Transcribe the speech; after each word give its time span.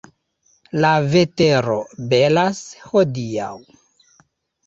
La 0.85 0.93
vetero 1.15 1.75
belas 2.13 2.61
hodiaŭ. 2.93 3.51